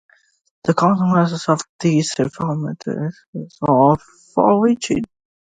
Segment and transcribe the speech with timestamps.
[0.63, 3.97] The consequences of these environmental issues are
[4.33, 5.03] far-reaching.